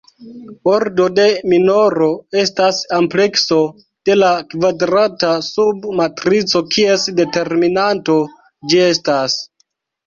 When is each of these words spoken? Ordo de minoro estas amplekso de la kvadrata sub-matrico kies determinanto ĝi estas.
Ordo 0.69 1.03
de 1.17 1.25
minoro 1.51 2.07
estas 2.45 2.81
amplekso 2.99 3.59
de 4.11 4.17
la 4.23 4.33
kvadrata 4.55 5.31
sub-matrico 5.51 6.67
kies 6.75 7.09
determinanto 7.23 8.19
ĝi 8.73 8.87
estas. 8.91 9.41